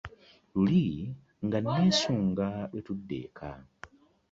Luli 0.61 0.85
nga 1.45 1.57
nnessunga 1.63 2.47
lwe 2.69 2.81
tudda 2.85 3.17
eka. 3.25 3.51